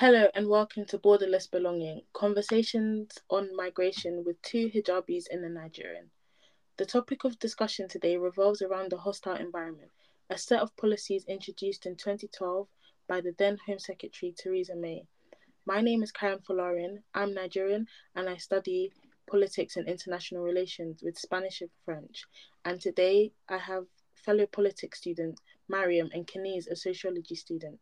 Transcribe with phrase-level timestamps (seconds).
[0.00, 6.10] Hello and welcome to Borderless Belonging Conversations on Migration with two hijabis and a Nigerian.
[6.76, 9.90] The topic of discussion today revolves around the hostile environment,
[10.28, 12.68] a set of policies introduced in 2012
[13.08, 15.06] by the then Home Secretary Theresa May.
[15.64, 16.98] My name is Karen Folarin.
[17.14, 18.92] I'm Nigerian and I study
[19.26, 22.26] politics and international relations with Spanish and French.
[22.66, 25.40] And today I have fellow politics student
[25.70, 27.78] Mariam and Kenise, a sociology student.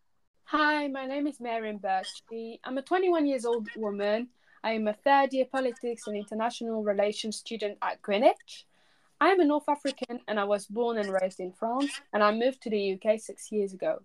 [0.48, 2.60] Hi, my name is Mariam Birchby.
[2.64, 4.28] I'm a 21 years old woman.
[4.62, 8.66] I am a third year politics and international relations student at Greenwich.
[9.22, 12.30] I am a North African and I was born and raised in France, and I
[12.30, 14.02] moved to the UK six years ago.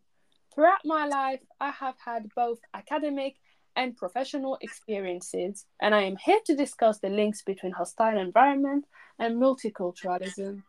[0.55, 3.35] Throughout my life, I have had both academic
[3.76, 8.85] and professional experiences, and I am here to discuss the links between hostile environment
[9.20, 10.63] and multiculturalism.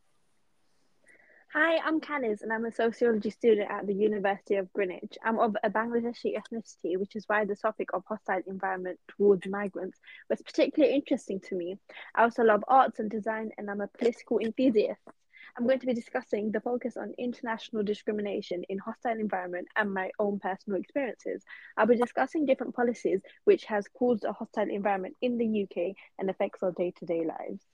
[1.53, 5.19] Hi, I'm Kenise and I'm a sociology student at the University of Greenwich.
[5.25, 9.99] I'm of a Bangladeshi ethnicity, which is why the topic of hostile environment towards migrants
[10.29, 11.77] was particularly interesting to me.
[12.15, 15.01] I also love arts and design and I'm a political enthusiast.
[15.59, 20.13] I'm going to be discussing the focus on international discrimination in hostile environment and my
[20.21, 21.43] own personal experiences.
[21.77, 26.31] I'll be discussing different policies which has caused a hostile environment in the UK and
[26.31, 27.65] affects our day-to-day lives.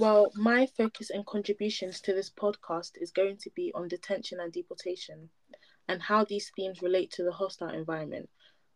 [0.00, 4.50] Well, my focus and contributions to this podcast is going to be on detention and
[4.50, 5.28] deportation
[5.88, 8.30] and how these themes relate to the hostile environment.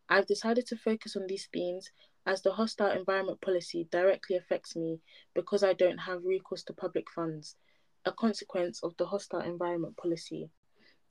[0.06, 1.91] I've decided to focus on these themes
[2.27, 5.00] as the hostile environment policy directly affects me
[5.34, 7.56] because I don't have recourse to public funds,
[8.05, 10.50] a consequence of the hostile environment policy.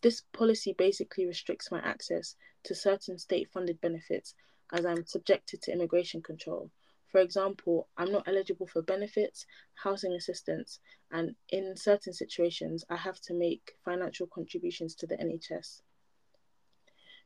[0.03, 4.36] This policy basically restricts my access to certain state funded benefits
[4.72, 6.69] as I'm subjected to immigration control.
[7.14, 10.80] For example, I'm not eligible for benefits, housing assistance,
[11.11, 15.84] and in certain situations, I have to make financial contributions to the NHS.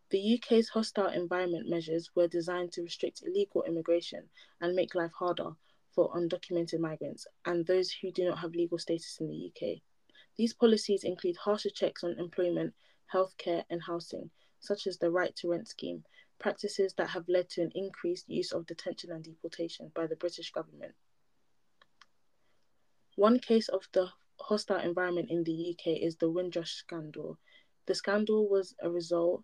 [0.10, 5.52] The UK's hostile environment measures were designed to restrict illegal immigration and make life harder
[5.94, 9.82] for undocumented migrants and those who do not have legal status in the UK.
[10.36, 12.74] These policies include harsher checks on employment,
[13.14, 16.04] healthcare, and housing, such as the Right to Rent scheme,
[16.40, 20.52] practices that have led to an increased use of detention and deportation by the British
[20.52, 20.94] government.
[23.16, 24.10] One case of the
[24.40, 27.40] hostile environment in the UK is the Windrush scandal.
[27.88, 29.44] The scandal was a result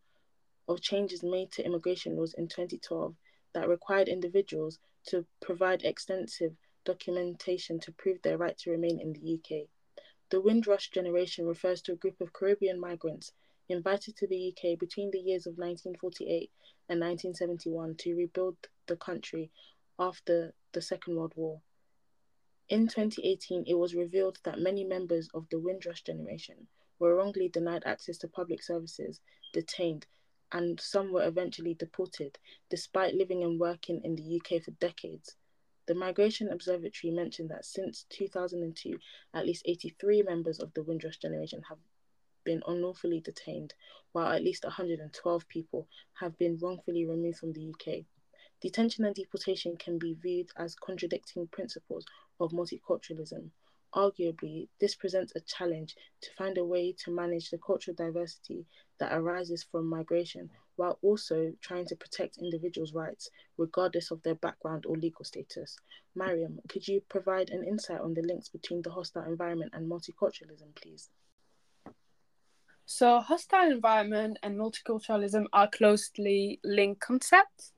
[0.68, 3.16] of changes made to immigration laws in 2012
[3.54, 6.56] that required individuals to provide extensive
[6.86, 9.68] documentation to prove their right to remain in the UK.
[10.30, 13.34] The Windrush generation refers to a group of Caribbean migrants
[13.70, 16.52] invited to the UK between the years of 1948
[16.90, 18.58] and 1971 to rebuild
[18.88, 19.52] the country
[19.98, 21.62] after the Second World War.
[22.70, 26.68] In 2018, it was revealed that many members of the Windrush generation
[27.00, 29.22] were wrongly denied access to public services,
[29.52, 30.08] detained,
[30.52, 32.38] and some were eventually deported,
[32.70, 35.36] despite living and working in the UK for decades.
[35.86, 38.98] The Migration Observatory mentioned that since 2002,
[39.34, 41.80] at least 83 members of the Windrush generation have
[42.44, 43.74] been unlawfully detained,
[44.12, 48.06] while at least 112 people have been wrongfully removed from the UK.
[48.62, 52.06] Detention and deportation can be viewed as contradicting principles
[52.40, 53.50] of multiculturalism.
[53.94, 58.66] Arguably, this presents a challenge to find a way to manage the cultural diversity
[58.98, 64.86] that arises from migration while also trying to protect individuals' rights, regardless of their background
[64.88, 65.78] or legal status.
[66.16, 70.74] Mariam, could you provide an insight on the links between the hostile environment and multiculturalism,
[70.74, 71.10] please?
[72.86, 77.72] So, hostile environment and multiculturalism are closely linked concepts.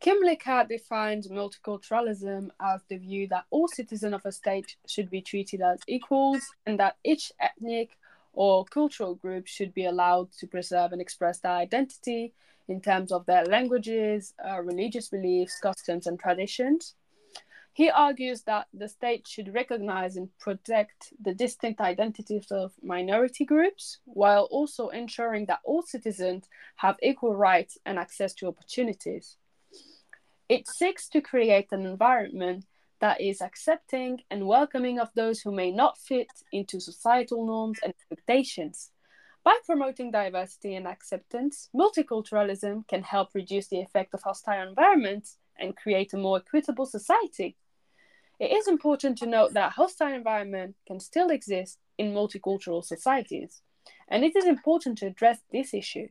[0.00, 5.60] Kymlicka defines multiculturalism as the view that all citizens of a state should be treated
[5.60, 7.96] as equals and that each ethnic
[8.32, 12.32] or cultural group should be allowed to preserve and express their identity
[12.68, 16.94] in terms of their languages, uh, religious beliefs, customs, and traditions.
[17.78, 24.00] He argues that the state should recognize and protect the distinct identities of minority groups
[24.04, 26.48] while also ensuring that all citizens
[26.78, 29.36] have equal rights and access to opportunities.
[30.48, 32.64] It seeks to create an environment
[32.98, 37.92] that is accepting and welcoming of those who may not fit into societal norms and
[37.92, 38.90] expectations.
[39.44, 45.76] By promoting diversity and acceptance, multiculturalism can help reduce the effect of hostile environments and
[45.76, 47.56] create a more equitable society.
[48.38, 53.62] It is important to note that hostile environment can still exist in multicultural societies,
[54.08, 56.08] and it is important to address this issue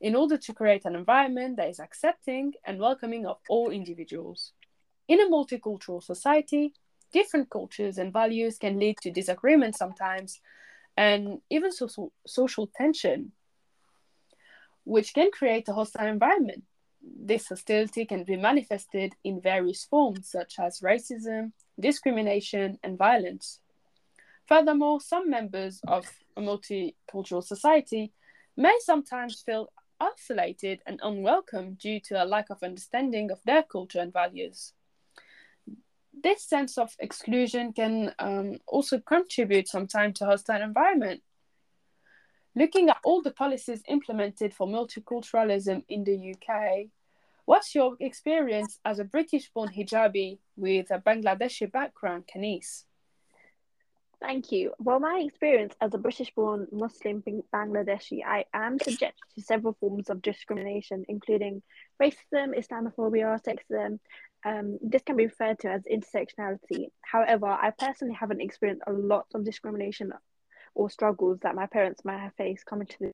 [0.00, 4.52] in order to create an environment that is accepting and welcoming of all individuals.
[5.08, 6.72] In a multicultural society,
[7.12, 10.40] different cultures and values can lead to disagreement sometimes
[10.96, 13.32] and even social, social tension.
[14.84, 16.64] which can create a hostile environment.
[17.02, 23.60] This hostility can be manifested in various forms, such as racism, discrimination, and violence.
[24.46, 26.06] Furthermore, some members of
[26.36, 28.12] a multicultural society
[28.56, 34.00] may sometimes feel isolated and unwelcome due to a lack of understanding of their culture
[34.00, 34.72] and values.
[36.12, 41.22] This sense of exclusion can um, also contribute sometimes to hostile environment.
[42.56, 46.86] Looking at all the policies implemented for multiculturalism in the UK,
[47.44, 52.84] what's your experience as a British-born hijabi with a Bangladeshi background, Kanis?
[54.20, 54.72] Thank you.
[54.78, 57.22] Well, my experience as a British born Muslim
[57.54, 61.62] Bangladeshi, I am subjected to several forms of discrimination, including
[62.02, 63.98] racism, Islamophobia, sexism.
[64.44, 66.88] Um, this can be referred to as intersectionality.
[67.00, 70.12] However, I personally haven't experienced a lot of discrimination
[70.74, 73.12] or struggles that my parents might have faced coming to the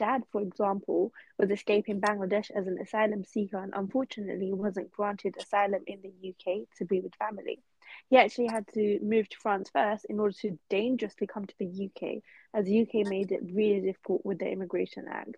[0.00, 5.82] dad, for example, was escaping Bangladesh as an asylum seeker and unfortunately wasn't granted asylum
[5.86, 7.60] in the UK to be with family.
[8.08, 11.90] He actually had to move to France first in order to dangerously come to the
[11.90, 12.22] UK,
[12.54, 15.36] as the UK made it really difficult with the Immigration Act.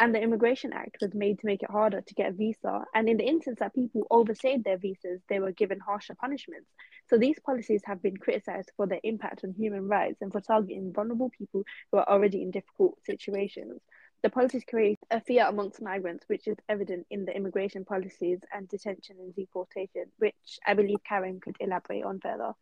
[0.00, 2.84] And the Immigration Act was made to make it harder to get a visa.
[2.94, 6.70] And in the instance that people overstayed their visas, they were given harsher punishments.
[7.10, 10.94] So these policies have been criticized for their impact on human rights and for targeting
[10.94, 13.82] vulnerable people who are already in difficult situations.
[14.22, 18.66] The policies create a fear amongst migrants, which is evident in the immigration policies and
[18.70, 22.52] detention and deportation, which I believe Karen could elaborate on further.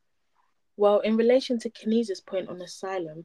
[0.76, 3.24] Well, in relation to Kinesa's point on asylum,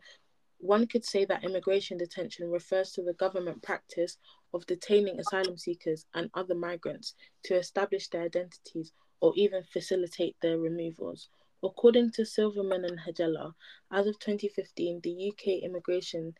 [0.63, 4.17] one could say that immigration detention refers to the government practice
[4.53, 10.57] of detaining asylum seekers and other migrants to establish their identities or even facilitate their
[10.57, 11.27] removals.
[11.61, 13.53] According to Silverman and Hajela,
[13.91, 16.33] as of 2015, the UK immigration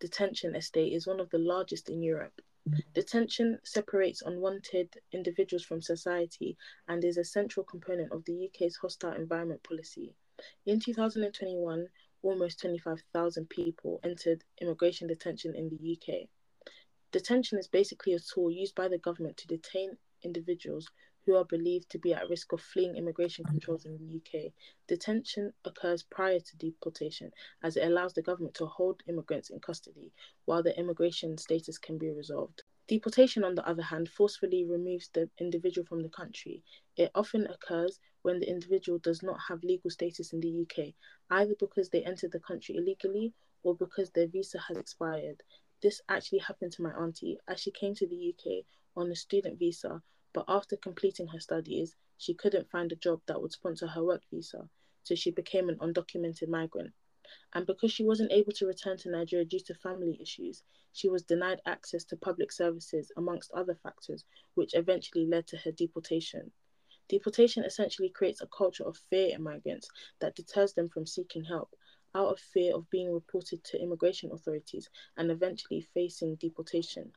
[0.00, 2.42] detention estate is one of the largest in Europe.
[2.94, 6.58] Detention separates unwanted individuals from society
[6.88, 10.14] and is a central component of the UK's hostile environment policy.
[10.66, 11.88] In 2021,
[12.22, 16.28] almost 25,000 people entered immigration detention in the UK.
[17.10, 20.88] Detention is basically a tool used by the government to detain individuals
[21.24, 24.52] who are believed to be at risk of fleeing immigration controls in the UK.
[24.88, 27.30] Detention occurs prior to deportation
[27.62, 30.12] as it allows the government to hold immigrants in custody
[30.44, 32.62] while their immigration status can be resolved.
[32.92, 36.62] Deportation, on the other hand, forcefully removes the individual from the country.
[36.94, 40.92] It often occurs when the individual does not have legal status in the UK,
[41.30, 45.42] either because they entered the country illegally or because their visa has expired.
[45.82, 49.58] This actually happened to my auntie as she came to the UK on a student
[49.58, 50.02] visa
[50.34, 54.20] but after completing her studies, she couldn't find a job that would sponsor her work
[54.30, 54.68] visa,
[55.02, 56.92] so she became an undocumented migrant.
[57.54, 60.62] And because she wasn't able to return to Nigeria due to family issues,
[60.92, 64.24] she was denied access to public services, amongst other factors,
[64.54, 66.52] which eventually led to her deportation.
[67.08, 69.88] Deportation essentially creates a culture of fear in migrants
[70.18, 71.74] that deters them from seeking help,
[72.14, 77.12] out of fear of being reported to immigration authorities and eventually facing deportation.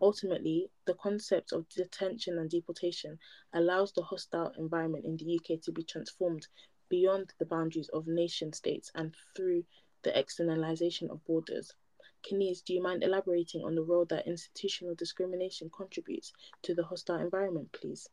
[0.00, 3.18] Ultimately, the concept of detention and deportation
[3.52, 6.46] allows the hostile environment in the UK to be transformed
[6.88, 9.64] beyond the boundaries of nation states and through
[10.02, 11.72] the externalization of borders.
[12.22, 17.20] Kenise, do you mind elaborating on the role that institutional discrimination contributes to the hostile
[17.20, 18.08] environment, please?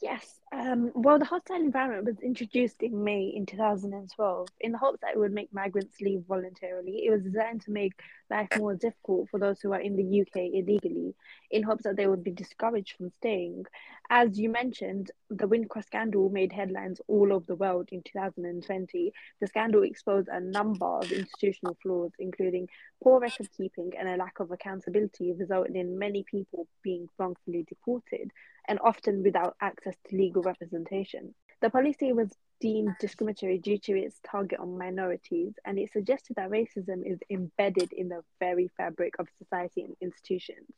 [0.00, 0.40] Yes.
[0.56, 5.14] Um, well, the hostile environment was introduced in May in 2012 in the hopes that
[5.14, 7.02] it would make migrants leave voluntarily.
[7.04, 10.50] It was designed to make life more difficult for those who are in the UK
[10.52, 11.14] illegally,
[11.50, 13.64] in hopes that they would be discouraged from staying.
[14.10, 19.12] As you mentioned, the Windrush scandal made headlines all over the world in 2020.
[19.40, 22.68] The scandal exposed a number of institutional flaws, including
[23.02, 28.30] poor record keeping and a lack of accountability, resulting in many people being wrongfully deported
[28.66, 31.34] and often without access to legal representation.
[31.60, 36.50] The policy was deemed discriminatory due to its target on minorities, and it suggested that
[36.50, 40.72] racism is embedded in the very fabric of society and institutions.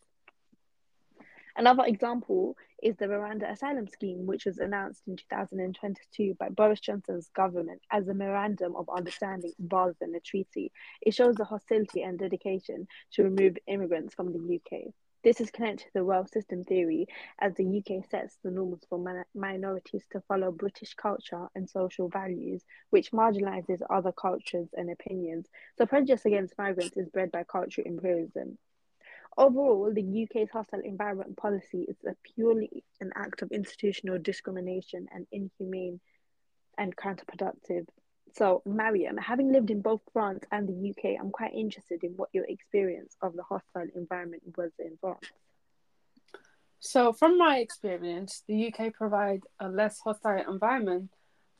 [1.58, 7.30] Another example is the Rwanda Asylum Scheme, which was announced in 2022 by Boris Johnson's
[7.34, 10.70] government as a memorandum of understanding rather than a treaty.
[11.00, 14.92] It shows the hostility and dedication to remove immigrants from the UK.
[15.26, 17.08] This is connected to the world system theory,
[17.40, 22.08] as the UK sets the norms for min- minorities to follow British culture and social
[22.08, 25.48] values, which marginalises other cultures and opinions.
[25.78, 28.56] So, prejudice against migrants is bred by cultural imperialism.
[29.36, 35.26] Overall, the UK's hostile environment policy is a purely an act of institutional discrimination and
[35.32, 35.98] inhumane
[36.78, 37.88] and counterproductive
[38.36, 42.28] So, Mariam, having lived in both France and the UK, I'm quite interested in what
[42.34, 45.26] your experience of the hostile environment was in France.
[46.78, 51.08] So, from my experience, the UK provide a less hostile environment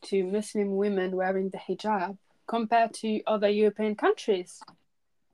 [0.02, 4.60] to Muslim women wearing the hijab compared to other European countries.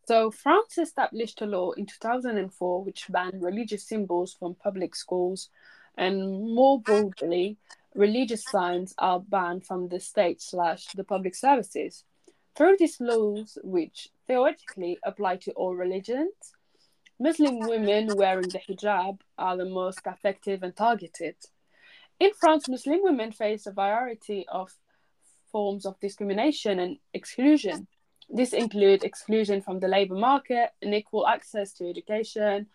[0.06, 5.48] So, France established a law in 2004 which banned religious symbols from public schools,
[5.98, 7.56] and more broadly,
[7.94, 12.04] religious signs are banned from the state slash the public services.
[12.54, 16.32] Through these laws, which theoretically apply to all religions,
[17.18, 21.36] Muslim women wearing the hijab are the most affected and targeted.
[22.18, 24.70] In France, Muslim women face a variety of
[25.50, 27.86] forms of discrimination and exclusion.
[28.28, 32.66] This include exclusion from the labor market, unequal access to education,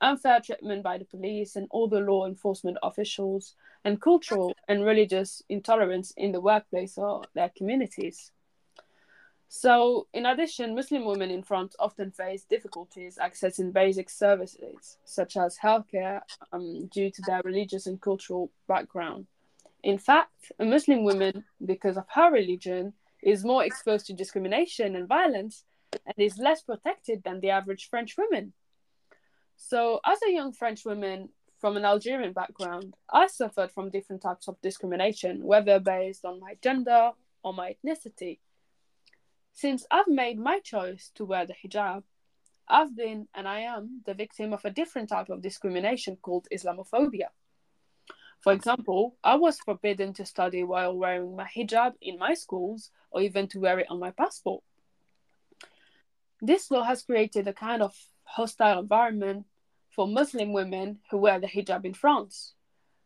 [0.00, 3.54] unfair treatment by the police and other law enforcement officials,
[3.84, 8.30] and cultural and religious intolerance in the workplace or their communities.
[9.52, 15.58] So, in addition, Muslim women in France often face difficulties accessing basic services such as
[15.58, 16.20] healthcare
[16.52, 19.26] um, due to their religious and cultural background.
[19.82, 22.92] In fact, a Muslim woman, because of her religion,
[23.22, 25.64] is more exposed to discrimination and violence
[26.06, 28.52] and is less protected than the average French woman.
[29.62, 34.48] So, as a young French woman from an Algerian background, I suffered from different types
[34.48, 37.10] of discrimination, whether based on my gender
[37.44, 38.40] or my ethnicity.
[39.52, 42.04] Since I've made my choice to wear the hijab,
[42.66, 47.28] I've been and I am the victim of a different type of discrimination called Islamophobia.
[48.40, 53.20] For example, I was forbidden to study while wearing my hijab in my schools or
[53.20, 54.64] even to wear it on my passport.
[56.40, 57.94] This law has created a kind of
[58.30, 59.46] hostile environment
[59.90, 62.54] for Muslim women who wear the hijab in France.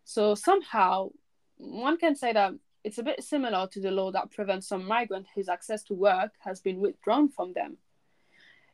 [0.04, 1.10] So somehow,
[1.56, 2.52] one can say that
[2.84, 6.32] it's a bit similar to the law that prevents some migrant whose access to work
[6.40, 7.78] has been withdrawn from them.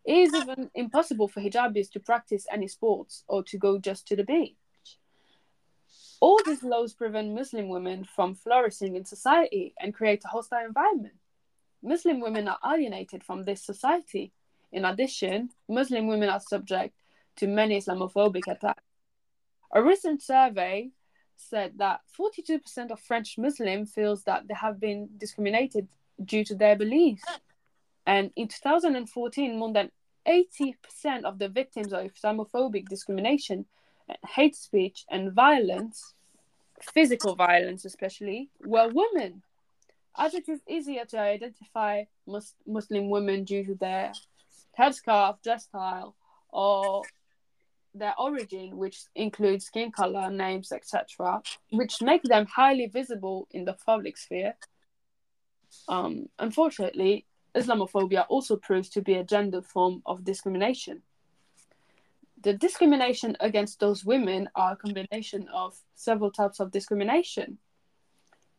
[0.05, 4.17] It is even impossible for hijabis to practice any sports or to go just to
[4.17, 4.57] the beach.
[6.21, 11.15] All these laws prevent Muslim women from flourishing in society and create a hostile environment.
[11.83, 14.33] Muslim women are alienated from this society.
[14.73, 16.95] In addition, Muslim women are subject
[17.37, 18.83] to many Islamophobic attacks.
[19.73, 20.91] A recent survey
[21.37, 25.89] said that 42% of French Muslims feels that they have been discriminated
[26.25, 27.25] due to their beliefs.
[28.07, 29.91] And in 2014, more than
[30.27, 33.65] 80% of the victims of Islamophobic discrimination,
[34.27, 36.15] hate speech, and violence,
[36.93, 39.43] physical violence especially, were women.
[40.19, 42.05] As it is easier to identify
[42.67, 44.13] Muslim women due to their
[44.79, 46.17] headscarf, dress style,
[46.49, 47.03] or
[47.95, 53.73] their origin, which includes skin color, names, etc., which make them highly visible in the
[53.73, 54.55] public sphere.
[55.89, 61.03] Um, unfortunately, Islamophobia also proves to be a gender form of discrimination.
[62.43, 67.59] The discrimination against those women are a combination of several types of discrimination.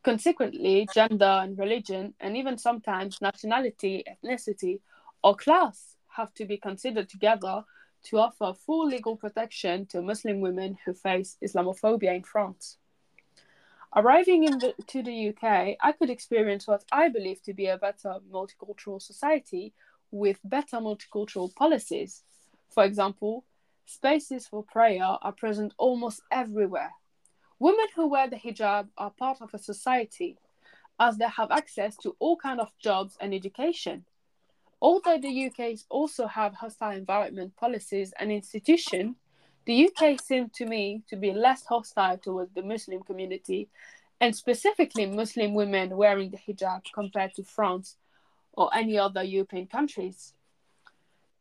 [0.03, 4.81] Consequently, gender and religion, and even sometimes nationality, ethnicity,
[5.23, 7.63] or class have to be considered together
[8.03, 12.77] to offer full legal protection to Muslim women who face Islamophobia in France.
[13.95, 17.77] Arriving in the, to the UK, I could experience what I believe to be a
[17.77, 19.73] better multicultural society
[20.11, 22.23] with better multicultural policies.
[22.69, 23.43] For example,
[23.85, 26.91] spaces for prayer are present almost everywhere.
[27.59, 30.37] Women who wear the hijab are part of a society
[30.99, 34.05] as they have access to all kinds of jobs and education.
[34.81, 39.15] Although the UK also have hostile environment policies and institutions,
[39.65, 43.69] the UK seemed to me to be less hostile towards the Muslim community
[44.19, 47.97] and specifically Muslim women wearing the hijab compared to France
[48.53, 50.33] or any other European countries.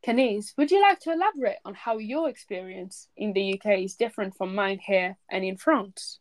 [0.05, 4.35] Kaniz, would you like to elaborate on how your experience in the UK is different
[4.35, 6.20] from mine here and in France?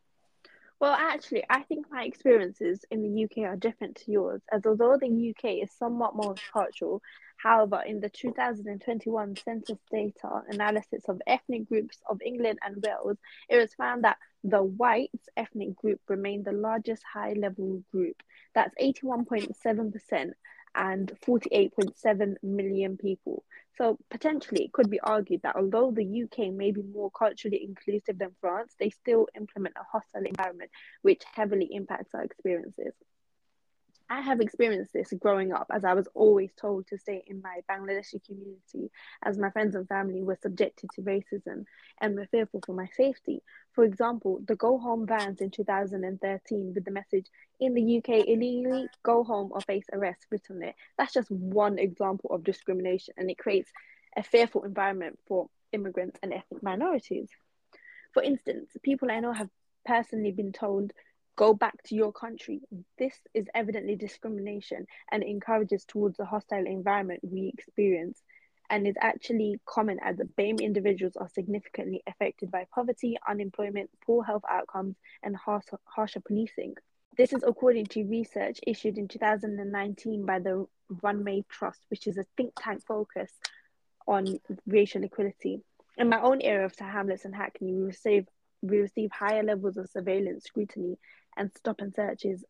[0.80, 4.96] Well, actually, I think my experiences in the UK are different to yours, as although
[4.96, 7.02] the UK is somewhat more cultural,
[7.36, 13.18] however, in the 2021 census data analysis of ethnic groups of England and Wales,
[13.50, 18.16] it was found that the whites ethnic group remained the largest high level group.
[18.54, 20.32] That's 81.7%
[20.74, 23.44] and 48.7 million people.
[23.76, 28.18] So potentially it could be argued that although the UK may be more culturally inclusive
[28.18, 30.70] than France, they still implement a hostile environment
[31.02, 32.92] which heavily impacts our experiences.
[34.12, 37.60] I have experienced this growing up as I was always told to stay in my
[37.70, 38.90] Bangladeshi community
[39.22, 41.64] as my friends and family were subjected to racism
[42.00, 43.40] and were fearful for my safety.
[43.72, 47.26] For example, the go home vans in 2013 with the message
[47.60, 50.74] in the UK illegally go home or face arrest written there.
[50.98, 53.70] That's just one example of discrimination and it creates
[54.16, 57.28] a fearful environment for immigrants and ethnic minorities.
[58.12, 59.50] For instance, people I know have
[59.86, 60.92] personally been told
[61.40, 62.60] go back to your country.
[62.98, 68.22] This is evidently discrimination and encourages towards the hostile environment we experience
[68.68, 74.42] and is actually common as BAME individuals are significantly affected by poverty, unemployment, poor health
[74.50, 76.74] outcomes, and harsher, harsher policing.
[77.16, 80.66] This is according to research issued in 2019 by the
[81.02, 83.50] Runnymede Trust, which is a think tank focused
[84.06, 85.62] on racial equality.
[85.96, 88.26] In my own area of Tower Hamlets and Hackney, we receive
[88.62, 90.98] we receive higher levels of surveillance scrutiny
[91.36, 92.44] and stop and searches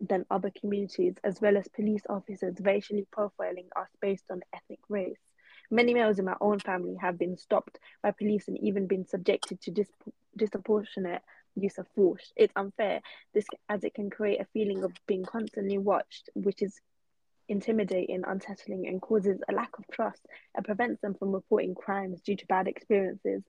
[0.00, 5.18] than other communities, as well as police officers racially profiling us based on ethnic race.
[5.70, 9.60] Many males in my own family have been stopped by police and even been subjected
[9.62, 9.92] to dis-
[10.36, 11.22] disproportionate
[11.56, 12.32] use of force.
[12.36, 13.00] It's unfair,
[13.34, 16.80] this as it can create a feeling of being constantly watched, which is
[17.48, 22.36] intimidating, unsettling, and causes a lack of trust and prevents them from reporting crimes due
[22.36, 23.42] to bad experiences.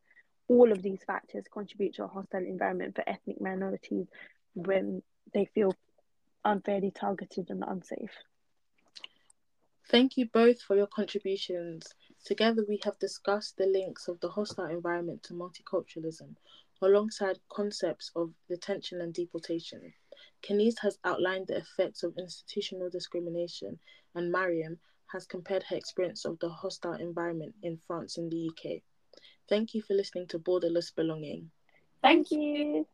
[0.47, 4.07] All of these factors contribute to a hostile environment for ethnic minorities
[4.53, 5.01] when
[5.33, 5.73] they feel
[6.45, 8.11] unfairly targeted and unsafe.
[9.89, 11.95] Thank you both for your contributions.
[12.23, 16.35] Together, we have discussed the links of the hostile environment to multiculturalism,
[16.81, 19.93] alongside concepts of detention and deportation.
[20.43, 23.79] Kenise has outlined the effects of institutional discrimination,
[24.15, 28.81] and Mariam has compared her experience of the hostile environment in France and the UK.
[29.47, 31.49] Thank you for listening to Borderless Belonging.
[32.03, 32.85] Thank you.